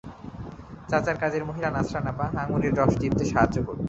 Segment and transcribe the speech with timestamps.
[0.89, 3.79] চাচার কাজের মহিলা নাসরিন আপা, আঙুরের রস চিপতে সাহায্য করত।